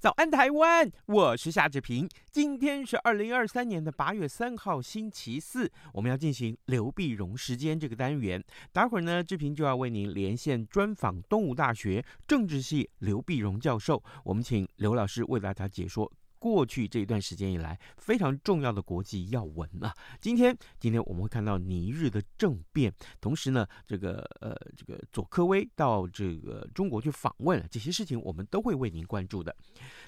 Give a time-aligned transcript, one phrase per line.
[0.00, 0.88] 早安，台湾！
[1.06, 2.08] 我是夏志平。
[2.30, 5.68] 今天是二零二三年的八月三号，星期四。
[5.92, 8.40] 我们要进行刘碧荣时间这个单元。
[8.72, 14.00] 待会儿呢，志平就要为您连线专访东吴大学政治系刘碧荣教授。
[14.22, 16.08] 我们请刘老师为大家解说。
[16.38, 29.54] 过去这一段时间以来，非常重要的国际要闻啊，今天今天我们会看到尼日的政变，同时呢，这个呃这个佐科威到这个中国去访问了，这些事情我们都会为您关注的。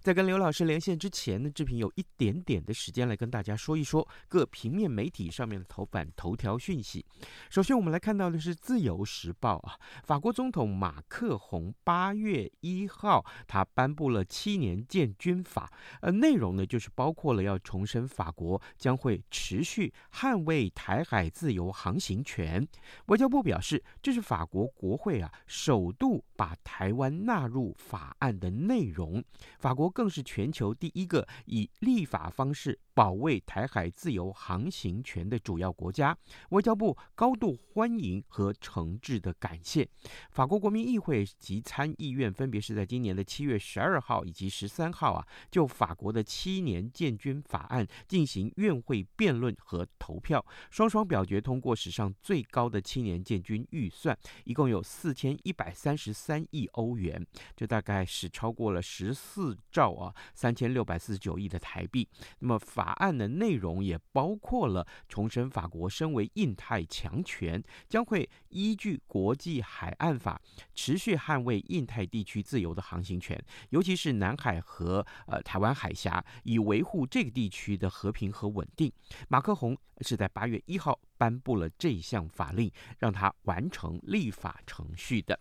[0.00, 7.04] 在跟刘老师连线之前呢，志平有一点点的时间来跟大家说一说各平面媒体上面的头版头条讯息。
[7.50, 15.68] 首先我们来看到的是《自由时报》啊，法国总统马克宏八月一号他颁布了七年建军法，
[16.02, 16.19] 呃。
[16.20, 22.66] 内容呢，就是包括了要重申法国将会持续捍卫台海自由航行权。
[23.06, 29.22] 外交部表示，这是法国国会啊首度把台湾纳入法案的内容。
[29.58, 36.14] 法国更是全球第一个以立法方式保卫台海自由航行权的主要国家。
[36.50, 39.88] 外交部高度欢迎和诚挚的感谢。
[40.30, 62.06] 法国国民议会及参议院分别是在今年的七月十二号以及十三号啊，就法国的七年建军法案进行院会辩论和投票，双双表决通过史上最高的七年建军预算，一共有四千一百三十三亿欧元，这大概是超过了十四兆啊三千六百四十九亿的台币。
[62.40, 70.40] 那么法案的内容也包括了重申法国身为印太强权，将会依据国际海岸法
[70.74, 76.24] 持续捍卫印太地区自由的航行权，尤其是南海和呃台湾海峡。
[76.42, 78.92] 以维护这个地区的和平和稳定。
[79.28, 85.38] 马克宏是在八月一号颁布了这项法令，让他完成立法程序的。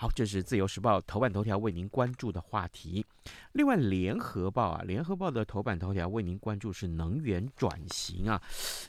[0.00, 3.04] 好，这是自由时报头版头条为您关注的话题。
[3.52, 8.40] 另外，联合报啊，联合报的头版头条为您关注是能源转型啊，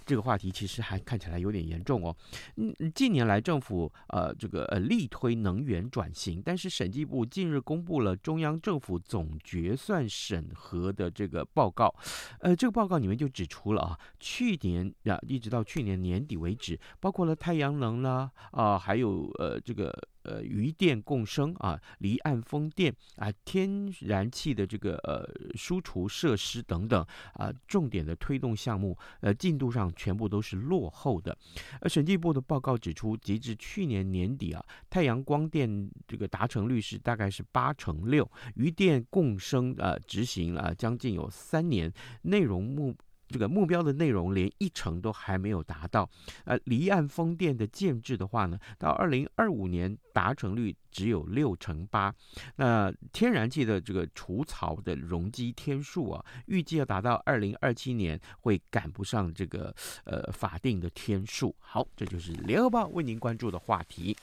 [0.06, 2.16] 这个话题其实还看起来有点严重哦。
[2.56, 11.94] 嗯，近年来政府呃这个呃力推能源转型，但是审计部近日公布了中央政府总决算审核的这个报告，
[12.40, 19.94] 呃，这个报告里面就指出了啊，去年啊一直到去年年底为止，包括了太阳能啦啊，还有呃这个。
[20.24, 31.38] 呃，渔电共生啊，离岸风电啊，天然气的这个呃输出设施等等啊，重点的推动项目，呃，进度上全部都是落后的。
[31.82, 41.92] 而审计部的报告指出，截至去年年底啊，太阳光电这个达成率是大概是八成六，渔电共生啊执行啊将近有三年，
[42.24, 42.96] 内容目。
[43.32, 46.10] 这个目标的内容连一成都还没有达到，
[46.46, 52.14] 呃，离岸风电的建制的话呢，到二零二五年达成率只有六成八，
[52.58, 61.56] 那天然气的这个除槽的容积天数啊，预计要达到二零二七年会赶不上这个呃法定的天数。
[61.60, 64.16] 好，这就是联合报为您关注的话题。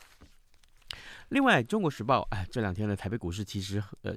[1.30, 4.14] 另外，《中国时报》哎，这两天的台北股市其实，呃，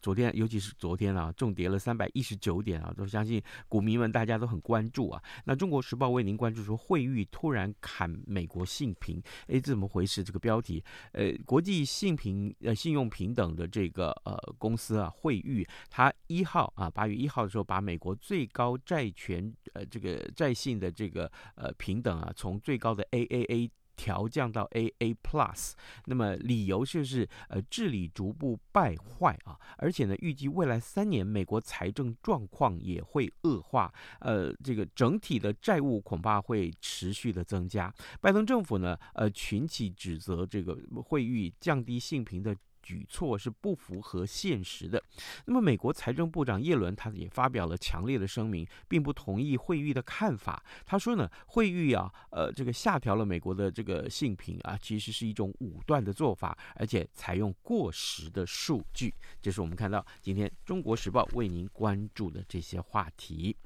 [0.00, 5.22] 昨天尤其是昨天啊，重跌了三百一十九点啊，都相信股民们大家都很关注啊。
[5.44, 10.24] 那《中国时报》为您关注说，惠誉突然砍美国信评，哎，这怎么回事？
[10.24, 10.82] 这个标题，
[11.12, 23.68] 呃，国际信评呃信用平等的这个呃公司啊，惠誉，它一号啊八月一号的时候，把美国最高债权呃这个债信的这个呃平等啊，从最高的 AAA。
[23.96, 25.72] 调降到 AA Plus，
[26.06, 37.92] 那么理由就是呃治理逐步败坏啊，而且呢预计未来三年美国财政状况也会恶化，呃这个整体的债务恐怕会持续的增加。
[38.20, 42.54] 拜登政府呢呃群起指责这个会议降低信评的。
[42.84, 45.02] 举措是不符合现实的。
[45.46, 50.62] 那么，美国财政部长耶伦他也发表了强烈的声明，并不同意惠誉的看法。
[50.84, 59.14] 他说呢，惠誉啊，呃，这个下调了美国的这个信评啊，其实是一种武断的做法，而且采用过时的数据。
[59.40, 63.56] 这是我们看到今天《中国时报》为您关注的这些话题。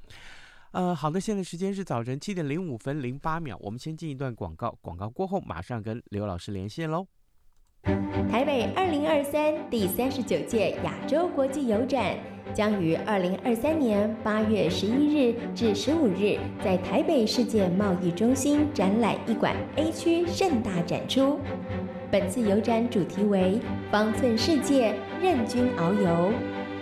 [0.71, 7.06] 呃，好的，现在时间是早晨七点零五分零八秒，我们先进一段广告，广告过后马上跟刘老师连线喽。
[8.31, 12.14] 台北二零二三第三十九届亚洲国际邮展
[12.52, 21.38] 将于二零二三年八月十一日至十五日在台北世界贸易中心展览一馆 A 区盛大展出。
[22.11, 23.58] 本次邮展主题为
[23.90, 26.32] “方寸世界，任君遨游”。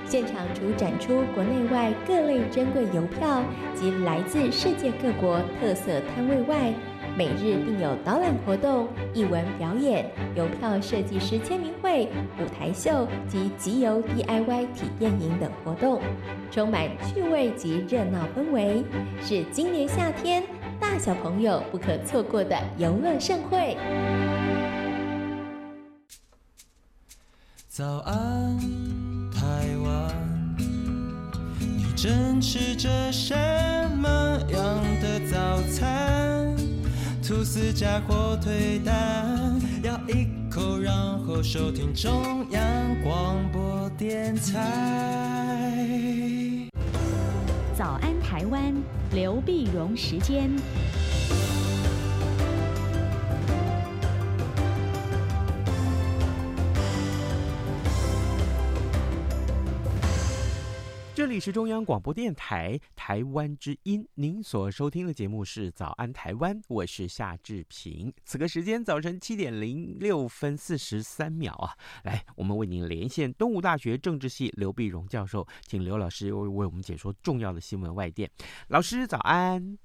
[0.08, 3.42] 现场除展出国内外各类珍贵邮票
[3.74, 6.72] 及来自世界各国特色摊位外，
[7.16, 10.04] 每日并有导览活动、艺文表演、
[10.34, 12.06] 邮票设计师签名会、
[12.38, 15.98] 舞台秀及集邮 DIY 体验营等活动，
[16.50, 18.84] 充满趣味及热闹氛围，
[19.22, 20.42] 是今年夏天
[20.78, 23.78] 大小朋友不可错过的游乐盛会。
[27.66, 28.58] 早安，
[29.32, 30.54] 台湾，
[31.58, 33.34] 你正吃着什
[33.96, 34.65] 么样？
[37.46, 42.60] 吐司加火腿蛋，咬一口，然后收听中央
[43.04, 45.78] 广播电台。
[47.78, 48.74] 早安，台湾，
[49.12, 50.50] 刘碧荣时间。
[61.16, 68.12] 这里是中央广播电台台湾之音，您所收听的节目是《早安台湾》，我是夏志平。
[68.26, 71.72] 此刻时间早晨七点零六分四十三秒啊，
[72.04, 78.30] 来，我们为您连线东吴大学政治系刘碧荣教授，请刘老师为我们解说重要的新闻外电。
[78.68, 79.78] 老师早安。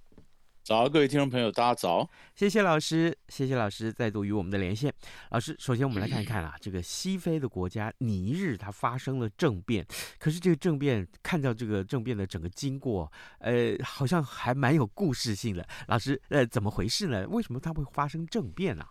[0.63, 2.07] 早，各位听众朋友，大家早！
[2.35, 4.93] 谢谢老师，谢谢老师再度与我们的连线。
[5.31, 9.83] 老师，首先我们来看一看啊，这个西非的国家尼日，它发生了政变。
[10.19, 15.67] 可是这个政变，看到这个政变的整个经过，呃，好像还蛮有故事性的。
[15.87, 17.27] 老师，呃，怎么回事呢？
[17.27, 18.85] 为什么它会发生政变呢？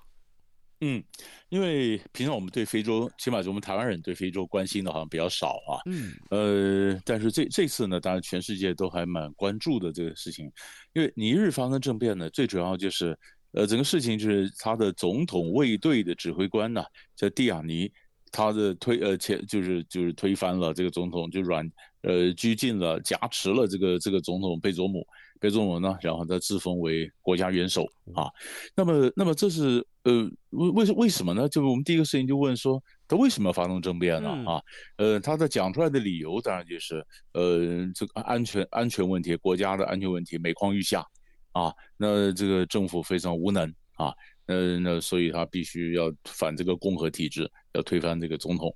[0.82, 1.02] 嗯，
[1.50, 5.76] 因为平常我们对非洲，起码是我们台湾人对非洲关心的好像比较少啊。
[5.84, 10.50] 嗯，呃，但是这这次呢，当然全世界都还蛮关注的这个事情，
[10.94, 13.14] 因为尼日发生政变呢，最主要就是，
[13.52, 16.82] 呃，整个事情就是他的总统卫队的指挥官呢，
[17.14, 17.92] 叫蒂亚尼，
[18.32, 21.70] 他的推呃前就是就是推翻了这个总统，就软
[22.04, 25.06] 呃拘禁了挟持了这个这个总统贝佐姆。
[25.40, 27.84] 贝佐姆呢，然后他自封为国家元首
[28.14, 28.28] 啊。
[28.76, 31.48] 那么，那么这是呃为为什为什么呢？
[31.48, 34.28] 就是我们第一个事情就问说，他为什么要发动政变呢？
[34.46, 34.62] 啊，
[34.98, 41.04] 呃，他的讲出来的理由当然就是呃这个安全安全问题，国家的安全问题每况愈下
[41.52, 41.72] 啊。
[41.96, 44.12] 那这个政府非常无能啊，
[44.46, 48.70] 那那所以他必须要反这个共和体制，要推翻这个总统。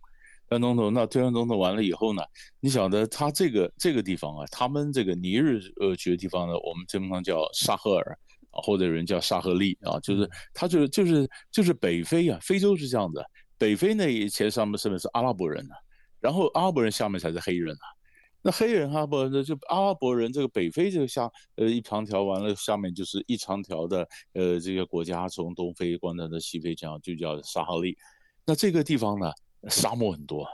[0.49, 2.23] 推翻总统，那推翻总统完了以后呢？
[2.61, 8.19] 你晓得他这个这个地方啊，他们这个尼日呃这个地方呢，我们经常叫沙赫尔
[8.51, 13.25] 啊，或者人叫沙赫利啊，就是他就是就是就是北非啊，非洲是这样的，
[13.59, 15.79] 北非那以前上面上面是阿拉伯人呢、啊，
[16.21, 17.87] 然后阿拉伯人下面才是黑人啊，
[18.43, 27.97] 那黑人哈不就阿拉伯人这个北非这个下呃一长条完了，下面就是一长条的呃这个国家从东非贯穿到西非这样就叫沙赫利，
[28.45, 29.33] 那这个地方呢？
[29.69, 30.47] 沙漠很多，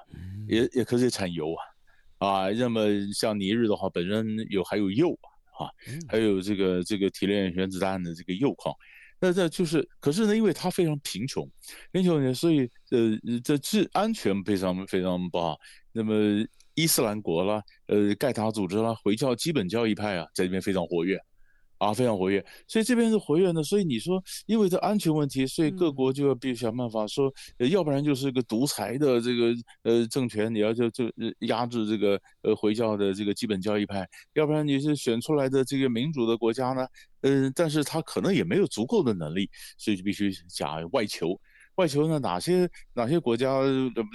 [0.48, 1.54] 也也可以产油
[2.18, 5.18] 啊，啊，那么像尼日的话，本身有还有铀
[5.58, 5.68] 啊，
[6.08, 8.74] 还有这个这个提炼原子弹的这个铀矿，
[9.20, 11.48] 那这就是，可是呢，因为它非常贫穷，
[11.92, 15.58] 贫穷呢，所以呃，这治安全非常非常不好。
[15.92, 16.14] 那么
[16.74, 21.20] 伊斯兰国啦，呃，盖塔组织啦，回教基本教义派啊，在这边非常活跃。
[21.80, 23.62] 啊，非常活跃，所以这边是活跃的。
[23.64, 31.10] 所以你说，因为这安全问题，所以各国就要必须想办法说，呃，要不然就是一个独裁的这个呃政权，你要就就
[31.40, 36.86] 压制这个呃回教的这个基本教义派，要不然你是选出来的这个民主的国家呢，
[37.22, 41.40] 嗯，但是他可能也没有足够的能力，所以就必须假外求。
[41.76, 42.18] 外求呢？
[42.18, 43.60] 哪些哪些国家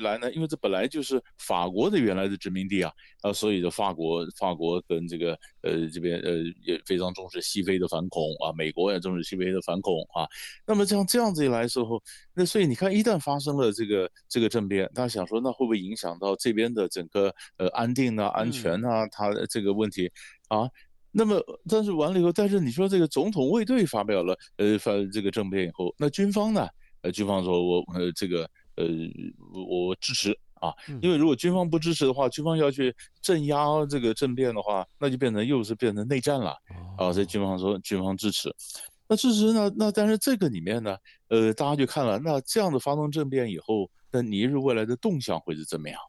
[0.03, 0.31] 来呢？
[0.33, 5.31] 因为这本来就是法国的原来的殖民地啊，啊，所以的法国法国跟这个
[5.61, 6.31] 呃这边呃
[6.63, 10.27] 也非常重视西非的反恐啊，美国也重视西非的反恐啊。
[10.67, 12.01] 那么像这样子一来的时候，
[12.35, 19.07] 那所以你看，一旦发生了这个这个政变，大家想说，那会不会影响到这边的整个呃安定啊、安全啊？
[19.07, 20.11] 它这个问题
[20.49, 20.69] 啊？
[21.11, 26.67] 那么但是完了以后，但是你说这个总统卫队发表了呃发这个政变以后，那军方呢？
[27.05, 28.85] 呃，军方说我呃这个呃
[29.53, 36.57] 我我支持啊，因为如果军方不支持的话，军方要去镇压这个政变的话，那就变成又是变成内战了
[36.97, 37.13] 啊。
[37.13, 38.51] 所以军方说军方支持，
[39.07, 39.71] 那支持呢？
[39.77, 40.97] 那但是这个里面呢，
[41.27, 45.99] 呃，大家就看了，那这样的发动政变以后，那尼日未来的动向会是怎么样？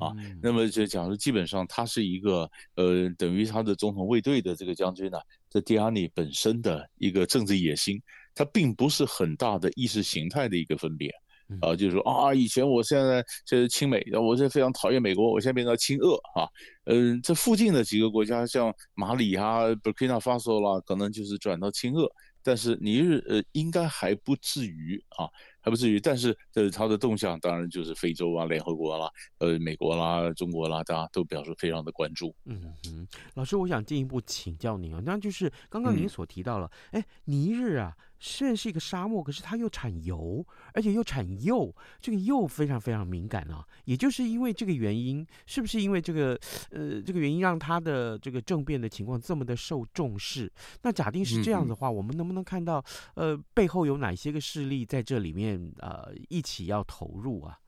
[0.00, 0.10] 啊。
[0.42, 8.02] 那么就讲说，基本上他是一个呃，等于他的总统卫队的这个将军呢，这迪亚尼本身的一个政治野心，
[8.40, 11.12] 他并不是很大的意识形态的一个分别。
[11.60, 16.48] 啊，就是说啊，以前我现在就是亲美，我现在非常讨厌美国，我现在变成亲俄啊。
[16.84, 22.08] 嗯，这附近的几个国家，像马里啊、Burkina Faso 啦，可能就是转到亲俄，
[22.40, 25.26] 但是尼日呃应该还不至于啊，
[25.60, 25.98] 还不至于。
[25.98, 32.32] 但是呃它的动向，当然就是非洲啊、联合国啦、呃美国啦、中国啦，大家都表示非常的关注。
[32.44, 37.92] 嗯嗯，老师，我想进一步请教您啊，那就是刚刚您所提到了，哎、嗯，尼日啊。
[38.20, 43.66] 虽然是一个沙漠，可是它又产油，而且又产铀，这个铀非常非常敏感啊。
[43.86, 46.38] 也就是因为这个原因，是不是因为这个
[46.70, 50.52] 呃这个原因让它的这个政变的情况这么的受重视？
[50.82, 52.84] 那假定是这样的话，嗯嗯，我们能不能看到
[53.14, 57.58] 呃背后有哪些个势力在这里面呃一起要投入啊？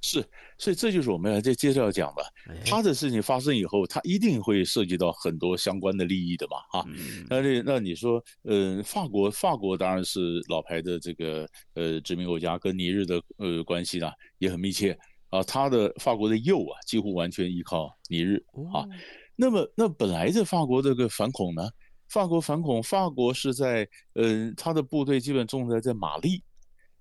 [0.00, 0.24] 是，
[0.58, 2.22] 所以这就是我们要再接着要讲的。
[2.64, 6.88] 他的事情发生以后，他一定会涉及到很多相关的利益的嘛，哈。
[7.28, 14.08] 那那那你说，呃，法国法国当然是老牌的这个呃殖民国家，跟尼日的呃关系呢
[14.38, 14.96] 也很密切
[15.30, 15.42] 啊。
[15.42, 18.36] 他的法国的右啊，几乎完全依靠尼日
[18.72, 18.86] 啊。
[19.34, 21.68] 那么那本来这法国这个反恐呢，
[22.08, 26.42] 法国反恐，法国是在嗯、呃，他的部队基本重在在马利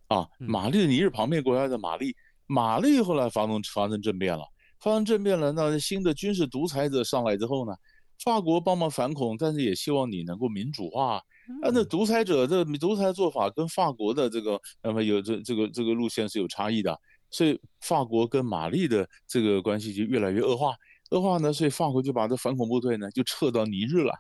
[0.08, 2.16] 啊，马利的尼日旁边国家的马利。
[2.52, 4.44] 马利后来发动发生政变了，
[4.82, 5.54] 发生政变了。
[5.54, 7.74] 那新的军事独裁者上来之后呢，
[8.22, 11.16] 法国帮忙反恐，但是也希望你能够民主化。
[11.64, 20.76] 啊，那独裁者的独裁做法跟法国的这个那么有这这个这个路线是有差异的，所以法国跟马利的这个关系就越来越恶化。
[21.12, 24.14] 恶化呢，所以法国就把这反恐部队呢就撤到尼日了。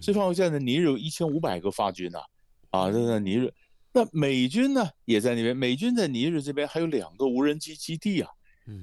[0.00, 2.20] 所以法国现在的尼日有一千五百个法军呢，
[2.70, 3.52] 啊，这在尼日。
[3.92, 5.56] 那美军呢，也在那边。
[5.56, 8.30] 美军在尼日这边还有两个无人机基地啊，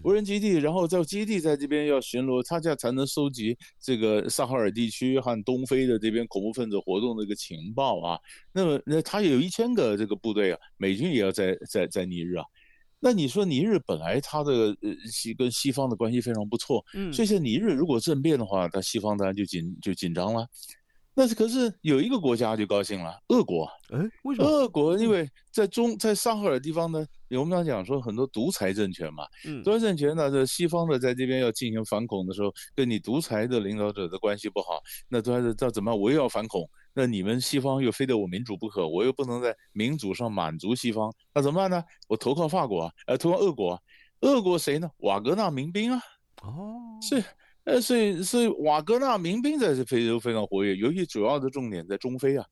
[0.04, 8.20] 无人基地，然后在基地在这边要巡逻，他这样才能收集这个萨哈尔地区和东非的这边恐怖分子活动的一个情报啊。
[8.54, 12.46] 那么，那他有一千个这个部队啊，美军也要在在在尼日啊。
[13.00, 20.46] 那你说尼日本来他的呃西跟西方的关系非常不错，嗯，所以说尼日如果政变的话，那西方当然就紧就紧张了。
[21.20, 23.70] 但是可是有一个国家就高兴了，俄国。
[23.90, 24.48] 哎，为什么？
[24.48, 36.00] 俄国因为在中在萨赫尔地方呢，我们刚讲说很多独裁政权嘛，嗯，独裁政权呢，这西方的在这边要进行反恐的时候，跟你独裁的领导者的关系不好，那都还是这怎么办？
[36.00, 41.84] 我又要反恐，那你们西方又非得我民主不可，我又不能在民主上满足西方，那怎么办呢？
[42.08, 43.78] 我投靠法国，呃，投靠俄国，
[44.22, 44.90] 俄国谁呢？
[45.00, 46.02] 瓦格纳民兵啊，
[46.44, 47.22] 哦，是。
[47.70, 52.46] 呃，所以所以瓦格纳民兵在这非洲非常活跃，尤其主要的重点在中非啊。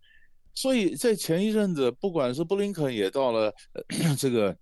[0.54, 4.56] 所以在前一阵子，不管是布林肯也到了、呃、这个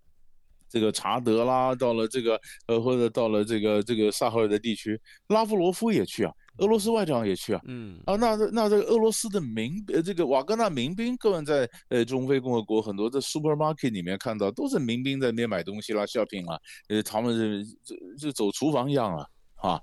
[0.70, 7.62] 这个查德啦，到了这个呃或者到了这个这个萨赫尔的地区，拉夫罗夫也去啊，俄罗斯外长也去啊。
[7.66, 16.60] 嗯啊，那那这个俄罗斯的民呃这个瓦格纳民兵，个人在呃中非共和国很多的 supermarket 里面看到，都是民兵在那边买东西啦、shopping 啦，
[16.90, 19.82] 呃他们是就就走厨房一样啊啊。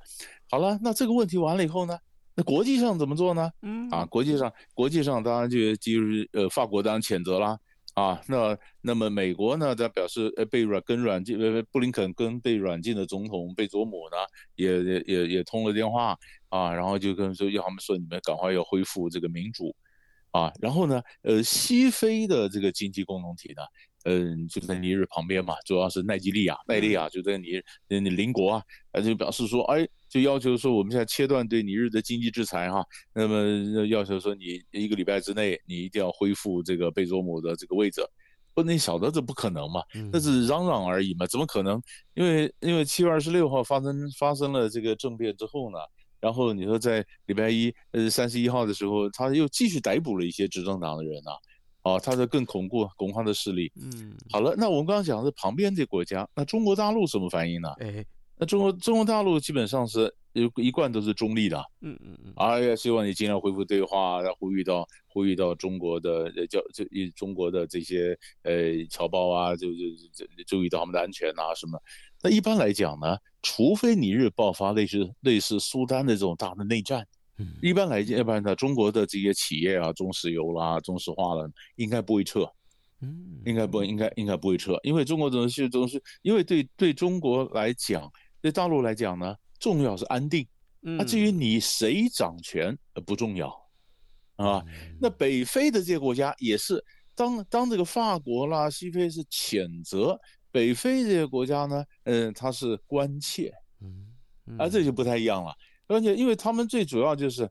[0.51, 1.99] 好了，那这个问题完了以后呢？
[2.35, 3.51] 那国际上怎么做呢？
[3.61, 7.59] 嗯啊，国际上，国际上当然就就是呃，法国当然谴责啦
[7.93, 8.19] 啊。
[8.27, 14.17] 那那么美国呢，他表示呃，被软跟软禁呃，布林肯跟被软禁的总统贝佐姆呢，
[14.55, 16.17] 也也也也通了电话
[16.49, 19.77] 啊，然后就跟说要他们说你们赶快要恢复这个民主
[20.31, 20.51] 啊。
[20.59, 23.63] 然后呢，呃，西非的这个经济共同体呢。
[24.05, 38.03] 嗯，就在尼日旁边嘛，主要是奈及利亚，奈利亚就在尼日，你邻国啊，他就表示说，哎，就要求说我们现在切断对尼日的经济制裁哈，那么要求说你一个礼拜之内你一定要恢复这个贝佐姆的这个位置，
[38.55, 39.83] 不，你晓得这不可能嘛，
[40.13, 41.81] 那是嚷嚷而已嘛，怎么可能？
[42.15, 45.79] 因为因为七月二十六号发生发生了这个政变之后呢，
[46.21, 51.33] 然后你说在礼拜一呃三十一号的时候，他又继续逮捕了一些执政党的人啊。
[51.83, 53.71] 哦，他在更巩固巩固他的势力。
[53.81, 57.69] 嗯，好了，那我们刚刚讲的旁边这国家，那中国大陆什么反应呢？
[57.81, 58.05] 哎，
[58.37, 61.59] 那中国中国大陆基本上是一一贯都是中立的。
[61.81, 62.33] 嗯嗯嗯。
[62.37, 69.85] 哎呀，希望你尽量恢复对话，要呼吁到呼吁到中国的呃叫这一中国的这些呃侨胞啊，就就
[70.15, 71.81] 就注意到他们的安全啊什么。
[72.23, 77.07] 那一般来讲呢，除非你日爆发类似类似苏丹的这种大的内战。
[77.61, 82.51] 一般来讲，一般的中国的这些企业啊，中石油啦、中石化了，应该不会撤。
[83.01, 88.09] 嗯，应该不应该应该不会撤，因为中国总是总是因为对对中国来讲，
[88.41, 90.47] 对大陆来讲呢，重要是安定。
[90.99, 93.49] 啊，至于你谁掌权不重要，
[94.37, 94.65] 啊，
[95.01, 96.85] 那北非的这些国家也是，
[97.15, 100.19] 当当这个法国啦、西非是谴责
[100.51, 103.53] 北非这些国家呢，嗯，他是关切。
[103.81, 105.53] 嗯啊，这就不太一样了。
[105.93, 107.49] 而且因为他们最主要就是，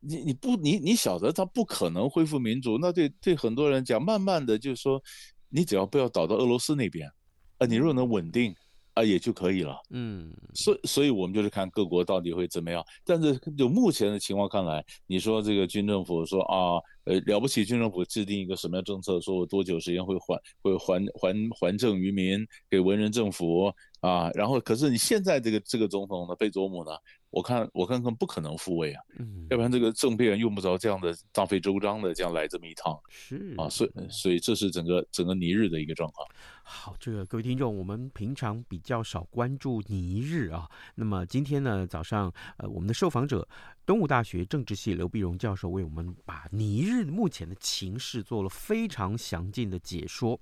[0.00, 5.02] 你你不你你晓得他不可能恢复民主，那对对很多人讲，慢慢的就是说，
[5.48, 7.10] 你只要不要倒到俄罗斯那边，
[7.58, 8.54] 啊，你若能稳定。
[8.94, 9.80] 啊，也就可以了。
[9.90, 12.84] 嗯，所以所以我们就是看各国到底会怎么样。
[13.04, 24.28] 但是就目前的情况看来，你说这个军政府说啊，呃，了不起，军政府制定一个什么样政策，说我多久时间会还会还还还政于民，给文人政府啊。
[24.34, 26.90] 然后可是你现在这个这个总统呢，贝佐姆呢？
[27.30, 33.54] 我看我看看不可能复位啊，嗯，要不然这个政变用不着这样的大费周章的这样来这么一趟，是。
[33.56, 36.26] 啊，所以所以这是整个整个尼日的一个状况。
[36.62, 43.46] 好，这个各位听众，我们平常比较少关注尼日啊，那么今天呢早上，呃，我们的受访者
[43.90, 50.38] 东吴大学政治系刘碧荣教授为我们把尼日目前的情势做了非常详尽的解说。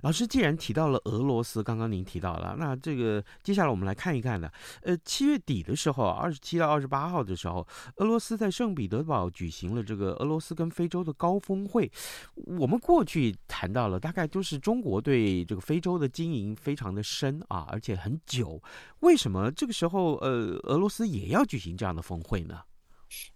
[0.00, 4.50] 老师既然提到了俄罗斯，刚刚您提到了，那这个接下来我们来看一看呢。
[4.80, 7.66] 呃，七月底的时候，二十七到二十八号的时候，
[7.96, 11.92] 俄罗斯在圣彼得堡举行了这个俄罗斯跟非洲的高峰会。
[12.36, 18.62] 我们过去谈到了，大概都是中国对这个非洲的经营非常的深啊，而且很久。
[19.00, 22.62] 为什么这个时候呃，俄罗斯也要举行这样的峰会呢？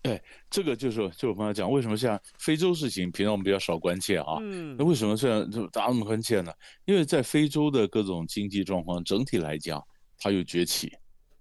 [0.02, 4.36] 哎，这个就是就我刚才讲，为什么像非洲事情，平常我们比较少关切啊？
[4.40, 6.52] 嗯，那为什么这样就大家那么关切呢？
[6.84, 9.82] 因为在非洲的各种经济状况整体来讲，
[10.18, 10.92] 它有崛起，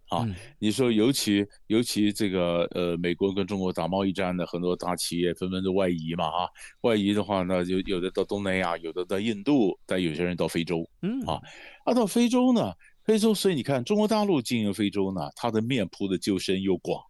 [0.09, 6.49] 啊，嗯、你说尤其尤其这个呃，美国跟中国打贸易战的很多大企业纷纷都外移嘛，啊，
[6.81, 11.41] 外移的话呢，有有的到东南亚，有的到印度，但有些人到非洲，嗯啊，
[11.85, 12.73] 啊到非洲呢，
[13.03, 17.03] 非洲所以你看中国大陆经营非洲呢，它的面铺的就深又广。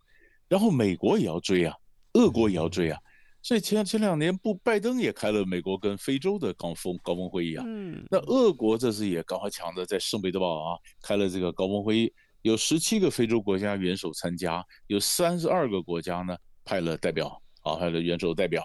[0.52, 1.74] 然后美国也要追啊，
[2.12, 3.00] 俄国也要追啊，
[3.42, 18.62] 所以前前两年不拜登也开了美国跟非洲的高峰高峰会议啊，嗯，那俄国这次也刚好抢着在圣彼得堡啊开了这个高峰会议，有十七个非洲国家元首参加，有三十二个国家呢派了代表啊，派了元首代表。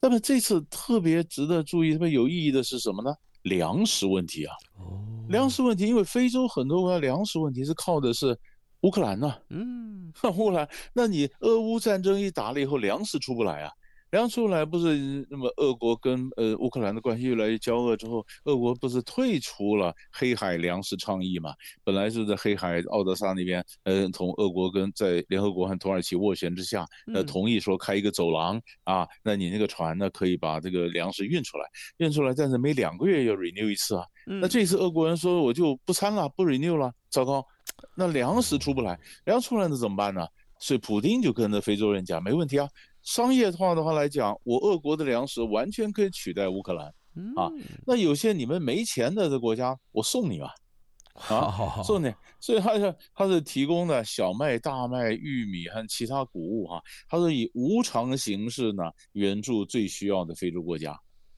[0.00, 3.14] 那么这次特别值得注意、特别有意义的是什么呢？
[3.42, 8.34] 粮食问题啊，哦，粮食问题，因为非洲很多国家粮食问题是靠的是。
[8.82, 9.34] 乌克兰呢？
[9.50, 13.70] 嗯， 乌克兰，那你俄乌战争一打了以后，粮食出不来啊，
[14.10, 21.52] 粮食出不来不是那么，俄国跟呃乌克兰的关系越来越交恶之后，俄国不是退出了黑海粮食倡议嘛？
[21.84, 31.66] 本来是在黑海奥德萨那边，呃，同俄国跟在联合国和土耳其斡旋之下，呃，同意说开一个走廊啊，那你那个船呢可以把这个粮食运出来，
[31.98, 34.04] 运出来，但是每两个月要 renew 一次啊。
[34.24, 37.44] 那这次俄国人说我就不参了，不 renew 了，糟糕。
[37.94, 40.26] 那粮食出不来，粮食出来那怎么办呢？
[40.58, 42.68] 所以普丁就跟着非洲人讲，没问题啊。
[43.02, 46.86] 商业化的话来讲，我俄国的粮食完全可以取代乌克兰
[47.34, 47.50] 啊。
[47.86, 50.54] 那有些你们没钱的这国家，我送你吧，
[51.34, 52.12] 啊， 送你。
[52.40, 60.94] 所以他是他是提供的小麦、大麦、玉米和其他谷物哈，他是以无偿形式呢援助最需要的非洲国家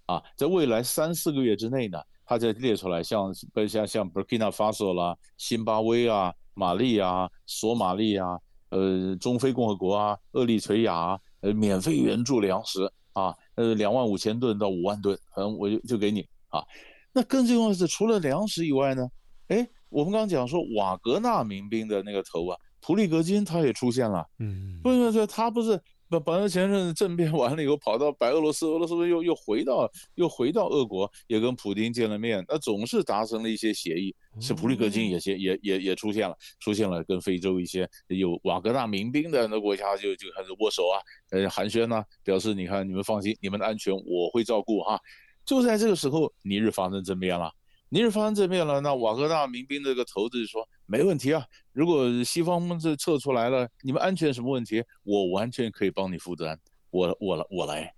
[0.07, 1.99] 啊，在未来三四个月之内呢。
[2.33, 3.33] 他就列出来，像
[3.69, 8.39] 像像 Burkina Faso 啦、辛巴威啊、马利啊、索马利啊、
[8.71, 16.65] 呃中非共和国啊、厄立垂亚，啊呃免费援助粮食啊，呃两万五千吨到五万吨，嗯，我就就给你啊。
[17.13, 19.07] 那更重要的是，除了粮食以外呢，
[19.49, 25.79] 哎，我们刚刚讲说瓦格纳民兵的那个头啊，普利格金他也出现了，嗯，不是说他不是。
[26.13, 34.15] 那本来前任政变完了以后，跑到白俄罗斯，俄罗斯又又回到又回到俄国，也跟普京见了面，那总是达成了一些协议。
[34.39, 45.01] 是普里戈金也也也也也出现了，出现了跟非洲一些有瓦格纳民兵的那国家就就开始握手啊，呃寒暄呐，表示你看你们放心，你们的安全我会照顾哈。
[45.47, 47.51] 就在这个时候，尼日发生政变了。
[47.89, 56.55] 尼日发生政变了，那瓦格纳民兵这个头子就说没问题啊，如果西方这测出来了，你们安全什么问题，我完全可以帮你负担，
[56.91, 57.91] 我我来我来，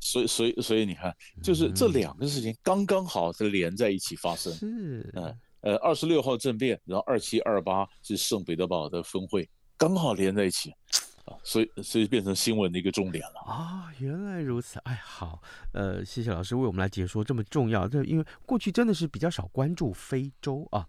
[0.00, 10.74] 所以所以所以你看，就是这两个事情刚刚好是连在一起发生，是，嗯呃二十六号政变，然后二七二八是圣彼得堡的峰会，刚好连在一起。
[11.42, 13.92] 所以，所以变成新闻的一个重点了啊！
[13.98, 17.88] 原来如此，哎，好，呃，谢谢老师为我们来解说这么重要。
[17.88, 20.86] 这因为过去真的是比较少关注非洲啊。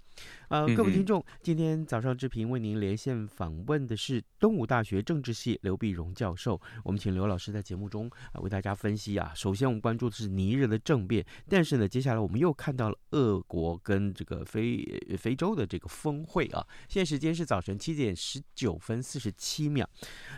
[0.49, 6.59] 呃，各位听众，今天早上志平为您连线访问的是东吴大学政治系刘碧荣教授。
[6.83, 9.31] 我们请刘老师在节目中啊为大家分析啊。
[9.35, 14.83] 首先，我们关注的是尼日的政变，但是呢，接下来我们又看到了俄国跟这个非
[15.17, 16.65] 非洲的这个峰会啊。
[16.87, 19.87] 现在时间是早晨七点十九分四十七秒。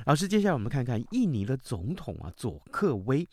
[0.06, 3.28] 老师，接下来我们看看印尼的总统啊佐克威。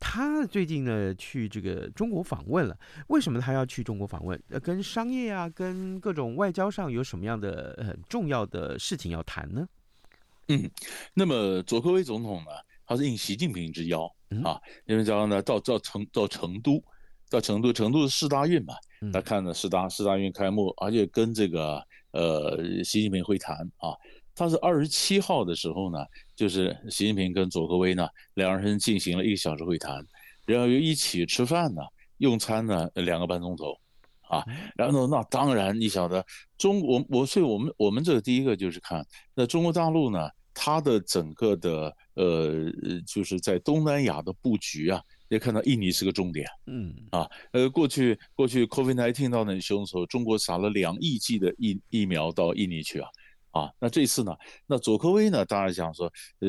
[0.00, 4.42] 他最近呢去这个中国访问了，为什么他要去中国访问？
[4.48, 9.68] 呃，跟商业啊，跟跟各种外交上有什么样的很重要的事情要谈呢？
[10.48, 10.68] 嗯，
[11.14, 12.50] 那么佐科威总统呢，
[12.86, 14.04] 他是应习近平之邀
[14.42, 16.82] 啊，因为这样呢，到到成到成都，
[17.28, 18.74] 到成都，成都是世大运嘛，
[19.12, 21.80] 他看了世大世大运开幕，而且跟这个
[22.12, 23.94] 呃习近平会谈啊。
[24.34, 25.98] 他是二十七号的时候呢，
[26.34, 30.04] 就是习近平跟佐科威呢两人进行了一个小时会谈，
[30.46, 31.82] 然后又一起吃饭呢，
[32.18, 33.76] 用餐呢两个半钟头，
[34.22, 34.44] 啊，
[34.76, 36.24] 然后那当然你晓得
[36.56, 42.70] 中国我所以我们我们这个第一个就是看那中国大陆呢，它的整个的呃
[43.06, 53.08] 就是在东南亚的布局啊，也看到印尼是个重点，嗯啊呃过去过去 COVID-19 到那里凶的时候，中国撒了两亿剂的疫疫苗到印尼去啊。
[53.50, 54.32] 啊，那这次呢？
[54.66, 55.44] 那佐科威呢？
[55.44, 56.06] 当然想说，
[56.40, 56.48] 呃，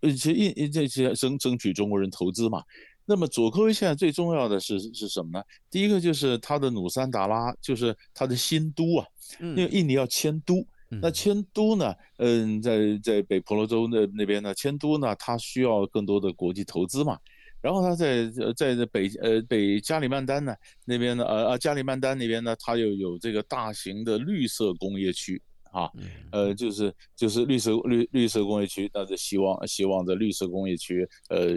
[0.00, 2.62] 而且印这些争争取中国人投资嘛。
[3.06, 5.44] 那么佐科威现在最重要的是是什么呢？
[5.70, 9.06] 第一个就是他的努桑达拉，就是他的新都啊。
[9.38, 11.94] 因为印尼要迁都，那迁都呢？
[12.18, 17.18] 嗯，在在北婆罗洲那那边呢，迁都呢，他需要更多的国际投资嘛。
[17.60, 25.40] 然后他在在北呃北加里曼丹呢那边呢，呃呃加里曼丹那边呢，他又有这个大型的绿色工业区。
[25.74, 25.90] 啊，
[26.30, 31.48] 呃，就是就是绿色绿绿色工业区，那是希望希望在绿色工业区，呃，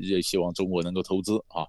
[0.00, 1.66] 也希望中国能够投资啊。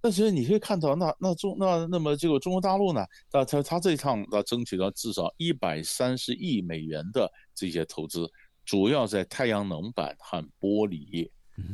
[0.00, 8.26] 但是你可以看到，那那中那那么这个中国大陆呢，那他他这一趟他争取到至少一百三十亿美元的这些投资，
[8.64, 11.30] 主要在太阳能板和玻璃业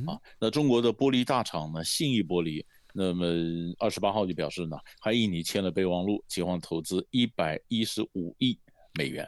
[0.06, 0.18] 啊。
[0.40, 2.62] 那中国的玻璃大厂呢，信义玻璃，
[2.92, 3.24] 那么
[3.78, 8.58] 二十八号就表示呢，和印尼签了备忘录，计划投资一百一十五亿
[8.98, 9.26] 美元。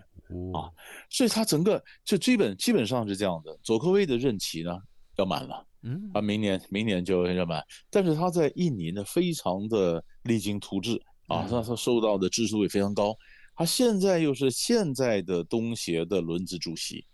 [0.53, 0.71] 啊，
[1.09, 3.59] 所以他整个就基本基本上是这样的。
[3.63, 4.77] 佐科威的任期呢
[5.17, 13.17] 要满了，嗯，他明年明年就要满，但是他在印尼呢非常的励精图治啊，他他受到的支持度也非常高。
[13.57, 17.05] 他现在又是现在的东协的轮值主席。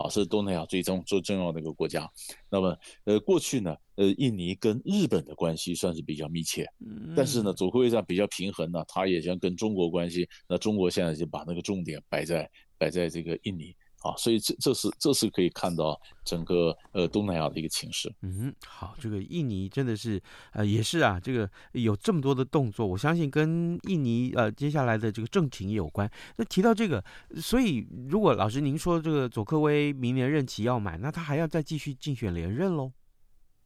[0.00, 2.10] 啊，是东南亚最重最重要的一个国家。
[2.48, 6.66] 那么，呃，过去呢，呃，印尼跟日本的关系算是比较密切，
[7.14, 10.26] 但是呢，总会上比较平衡呢，它也想跟中国关系。
[10.48, 13.76] 那中国现在就把那个重点摆在摆在这个印尼。
[14.00, 18.12] 啊，所以这这是这是可以看到整个呃东南亚的一个情势。
[18.22, 20.20] 嗯，好，这个印尼真的是
[20.52, 26.10] 呃也是啊，这个有这么多的动作，我相信跟印尼呃接下来的这个政情也有关。
[26.36, 27.04] 那提到这个，
[27.36, 32.92] 所以如果老师您说这个佐科威明年任期要满，那他还要再继续竞选连任喽？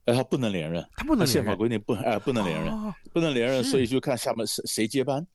[0.07, 5.27] 哎，他不能连任，他不能连任，宪法规定不哎不能连任，哦、不能连任，所以就看下面谁谁接班。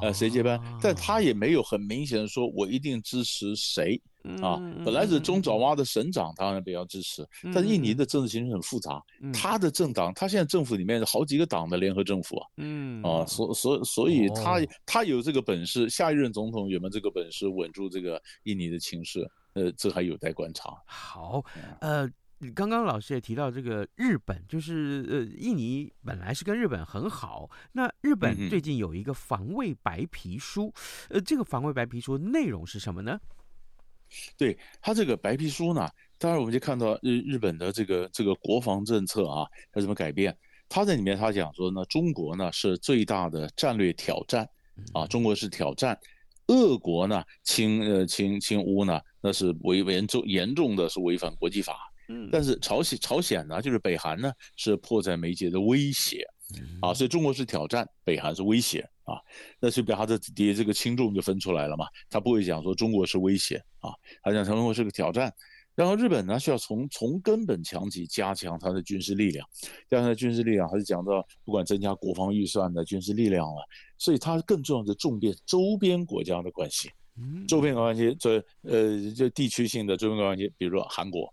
[0.00, 0.60] 呃，谁接班？
[0.80, 4.00] 但他也没有很明显的说，我一定支持谁
[4.40, 4.56] 啊。
[4.84, 7.26] 本来是中爪哇的省长，当然比较支持。
[7.54, 9.02] 但是印尼的政治形势很复杂，
[9.32, 12.48] 他的政党，他现在政府里面有好几个党的联合政府啊。
[12.56, 19.28] 嗯啊，所所所以他他有这个本事，下一任总统有没有这个本事稳住这个印尼的情势？
[19.54, 20.74] 呃，这还有待观察。
[20.86, 21.44] 好，
[21.80, 22.08] 呃。
[22.50, 30.72] 刚刚老师也提到这个日本，就是呃，印尼本来是跟日本很好，那日本最近有一个防卫白皮书，
[31.08, 33.20] 嗯、呃，这个防卫白皮书内容是什么呢？
[34.36, 40.36] 对，他这个白皮书呢，当然我们就看到日日本的这个这个国防政策啊，要怎么改变？
[40.68, 44.48] 他在里面他讲说呢，中国呢是最大的战略挑战
[44.92, 45.96] 啊，中国是挑战，
[46.48, 51.91] 俄国呢侵呃侵侵乌呢，那是违严重严重的是违反国际法。
[52.30, 56.26] 但是朝鲜朝鲜呢，就是北韩呢，是迫在眉睫的威胁，
[56.80, 59.20] 啊，所以中国是挑战，北韩是威胁啊，
[59.60, 63.90] 那所以表他的底这个轻重就分出来了嘛，他不会讲说中国是威胁啊，
[64.22, 65.32] 他讲中国是个挑战，
[65.74, 69.46] 然后日本呢需要从从根本强起，加强他的军事力量，
[69.88, 73.62] 加强军事力量，还是讲到不管增加国防预算的军事力量了，
[73.98, 76.90] 所以它更重要的重变周边国家的关系，
[77.46, 81.32] 周边关系，这呃就地区性的周边关系，比如说韩国。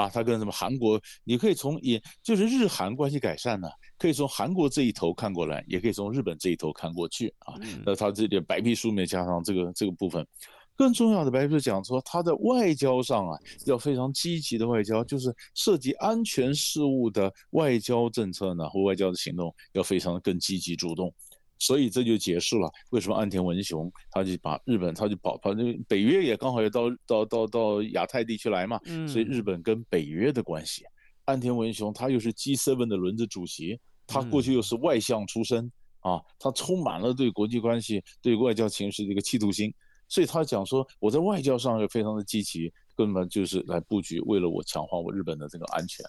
[0.00, 7.54] 啊，他跟什么韩国，你可以从也就是日韩关系改善呢，可以从韩国这一头看过来，也可以从日本这一头看过去啊。
[7.84, 10.26] 那他这点白皮书面加上这个这个部分，
[10.74, 21.12] 更重要的白皮书讲说，他在外交上啊要非常积极的外交，就是涉及安全事务的外交政策呢或外交的行动要非常的更积极主动。
[21.60, 22.68] 所以这就解释了。
[22.90, 30.84] 为什么岸田文雄他就把日本他就跑跑那北约也刚好要到到到到亚太地区来嘛，所以日本跟北约的关系，
[31.26, 35.70] 岸田文雄他又是 G7 的轮值主席，他过去又是外相出身
[36.00, 39.72] 啊，他充满了对国际关系对外交情势的一个企图心，
[40.08, 46.04] 所以他讲说我在外交上也非常的积极，根本就是来布局，为了我强化我日本的这个安全。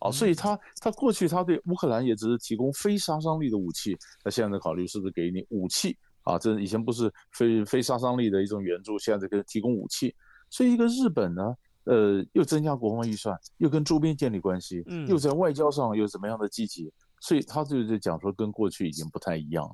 [0.00, 5.96] 啊，所以他他过去他对乌克兰也只是提供非杀伤力的武器，他现在考虑是不是给你武器？
[6.22, 10.14] 啊，这以前不是非非杀伤力的一种援助，现在这个提供武器，
[10.50, 19.64] 所以一个日本呢，呃，又增加国防预算，又跟周边建立关系，嗯，又在外交上又怎么样的积极，所以他就在讲说跟过去已经不太一样，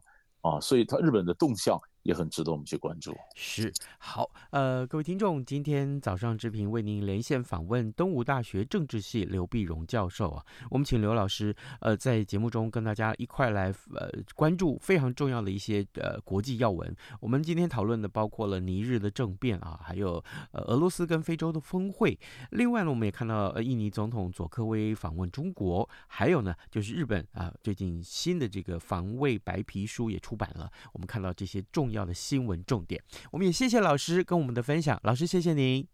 [0.41, 1.81] 啊，所以他日本的动向。
[2.07, 3.13] 也很值得我们去关注。
[3.35, 10.45] 是，好，呃，各位听众，今天早上志平为您连线访问东吴大学政治系刘必荣教授啊。
[10.71, 16.95] 我们请刘老师，呃，在节目中跟大家一块来呃关注非常重要的一些呃国际要闻。
[17.21, 22.17] 我们今天讨论的包括了尼日的政变啊，还有呃俄罗斯跟非洲的峰会。
[22.53, 30.71] 另外呢，我们也看到呃印尼总统佐科威访问中国，还有呢就是日本啊，最近新的这个防卫白皮书也出版了。
[30.93, 31.96] 我们看到这些重要。
[31.97, 35.01] 要的新闻重点，我们也谢谢老师跟我们的分享。
[35.03, 35.87] 老师，谢谢您，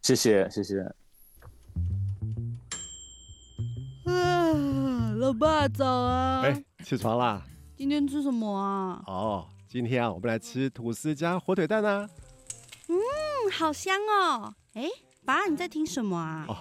[0.00, 0.80] 谢谢谢谢。
[4.04, 6.42] 啊，老爸早啊！
[6.42, 7.42] 哎，起床啦！
[7.76, 9.02] 今天吃什么啊？
[9.06, 12.08] 哦，今天啊，我们来吃吐司加火腿蛋啊。
[12.88, 12.96] 嗯，
[13.52, 14.54] 好香哦！
[14.74, 14.88] 哎，
[15.24, 16.46] 爸，你在听什么啊？
[16.48, 16.56] 哦，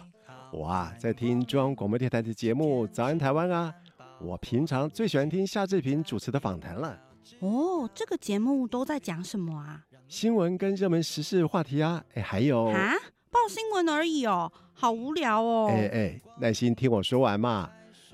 [0.52, 3.74] 我啊，在听中央广播电台的节目《早安台湾》啊。
[4.22, 7.00] 我平常最喜欢听夏志平主持的访谈了。
[7.40, 9.86] 哦，这个节目都在讲什么啊？
[10.08, 12.94] 新闻跟热门时事话题啊，哎，还有啊，
[13.30, 15.68] 报新闻而已哦，好无聊哦。
[15.70, 17.70] 哎哎，耐心听我说完嘛。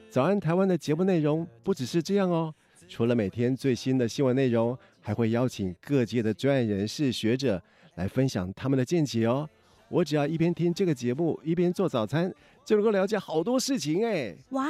[0.10, 2.54] 早安台湾的节目内容不只是这样哦，
[2.88, 7.62] 除了每天最新的新闻内容，还会邀请各界的专业人士、学者
[7.96, 9.50] 来分享他们的见解哦。
[9.88, 12.34] 我只要一边听这个节目，一边做早餐，
[12.65, 14.36] 就能够了解好多事情哎。
[14.50, 14.70] 哇，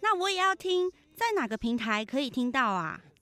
[0.00, 3.00] 那我也要听，在哪个平台可以听到啊？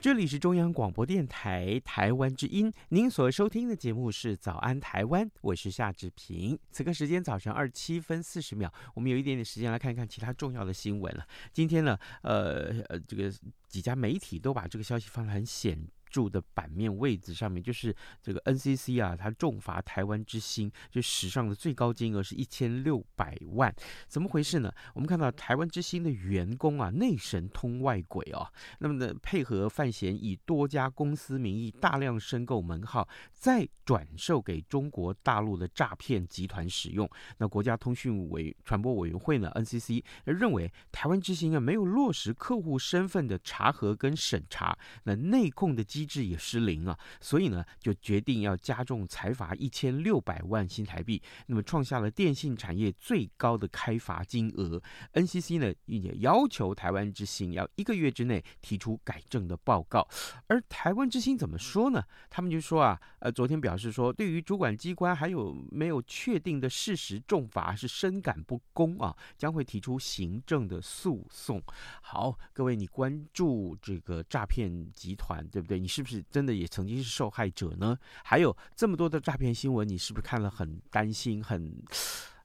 [0.00, 6.56] 这里是中央广播电台台湾之音，您所收听的节目是《早安台湾》，我是夏志平。
[6.70, 11.26] 此刻时间早上二十七分四十秒，我们有一点点时间来看看其他重要的新闻了。
[11.52, 13.28] 今天呢，呃呃，这个
[13.66, 15.76] 几家媒体都把这个消息放得很显。
[16.10, 23.74] 住的版面位置上面，就是这个 NCC 啊，它重罚台湾之星，就史上的最高金额是一千六百万，
[24.06, 24.72] 怎么回事呢？
[24.94, 28.46] 我们看到台湾之星的员工啊，内神通外鬼哦，
[28.78, 37.08] 那么呢，配合范闲以多家公司名义大量申购门号，在转售给中国大陆的诈骗集团使用。
[37.38, 54.78] 那国家通讯委传播委员会呢，NCC 认为台湾之星啊没有落实客户身份的查核跟审查，那内控的机制也失灵啊，所以呢，就决定要加重裁罚一千六百万新台币，那么创下了电信产业最高的开罚金额。
[55.14, 60.06] NCC 呢也要求台湾之星要一个月之内提出改正的报告，
[60.48, 62.04] 而台湾之星怎么说呢？
[62.28, 71.62] 他们就说啊，呃，昨天表是说，对于主管机关还有没有确定的事实重罚是深感不公啊，将会提出行政的诉讼。
[72.02, 75.78] 好，各位，你关注这个诈骗集团，对不对？
[75.78, 77.96] 你是不是真的也曾经是受害者呢？
[78.24, 81.80] 还有这么多的诈骗新闻，你是不是看了很担心、很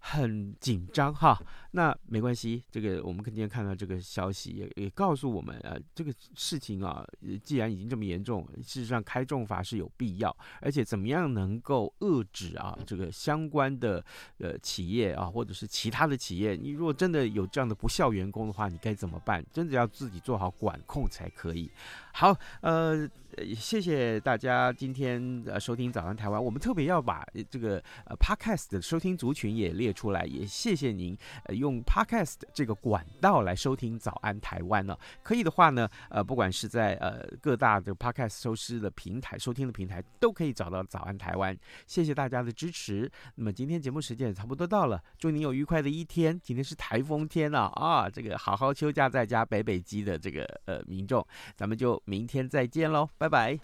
[0.05, 1.13] 很紧张？
[1.13, 1.41] 哈。
[1.75, 7.03] 那没关系，这个我们今天看到这个消息也也告诉我们啊，这个事情啊，
[7.43, 14.05] 既然已经这么严重，事实上开重罚是有必要，而且怎么样能够遏制啊这个相关的
[14.37, 19.43] 呃企业啊，或者是其他的企业，你如果真的有这样的不孝员工的话，你该怎么办？
[19.51, 21.71] 真的要自己做好管控才可以。
[22.11, 23.09] 好，呃，
[23.55, 31.53] 谢谢大家今天呃收听早安台湾，我们特别要把这个呃 Podcast 的收听族群也列出来，也谢谢您呃。
[31.63, 34.97] 用 Podcast 这个管道来收听早安台湾呢？
[35.21, 41.57] 可以的话呢，呃，不管是在呃各大的 Podcast 收视的平台、收听的平台，都可以找到早安台湾。
[41.87, 43.09] 谢谢大家的支持。
[43.35, 46.37] 那么今天节目时间也差不多到了，祝您有愉快的一天。
[46.43, 53.57] 今天是台风天了啊，这个好好休假在家北北基的这个呃民众，咱们就明天再见喽，拜拜。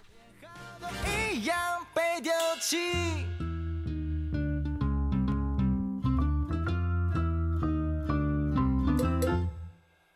[1.06, 1.58] 一样
[1.94, 2.78] 被丢弃